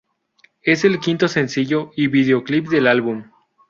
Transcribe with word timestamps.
Es 0.63 0.83
el 0.83 0.99
quinto 0.99 1.27
sencillo 1.27 1.91
y 1.95 2.07
videoclip 2.07 2.69
del 2.69 2.87
álbum. 2.87 3.25